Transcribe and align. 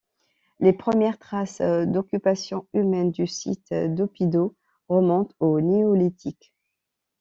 Les 0.59 0.73
premières 0.73 1.19
traces 1.19 1.61
d’occupation 1.61 2.67
humaine 2.73 3.11
du 3.11 3.27
site 3.27 3.71
d'Oppido 3.71 4.55
remontent 4.89 5.35
au 5.39 5.61
néolithique. 5.61 6.55